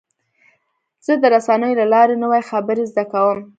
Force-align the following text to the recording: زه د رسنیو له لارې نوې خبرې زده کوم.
زه 1.05 1.13
د 1.21 1.23
رسنیو 1.35 1.79
له 1.79 1.85
لارې 1.93 2.15
نوې 2.23 2.41
خبرې 2.49 2.83
زده 2.91 3.03
کوم. 3.11 3.39